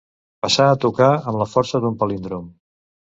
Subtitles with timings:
[0.45, 2.49] Passar a tocar, amb la força d'un palíndrom.